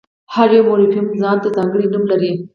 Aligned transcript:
هر 0.33 0.49
یو 0.57 0.63
مورفیم 0.69 1.07
ځان 1.21 1.37
ته 1.43 1.49
ځانګړی 1.57 1.85
نوم 1.93 2.03
لري. 2.11 2.31